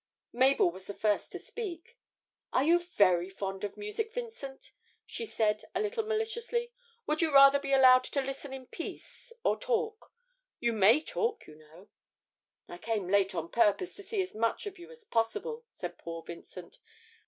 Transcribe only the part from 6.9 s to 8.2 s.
'Would you rather be allowed to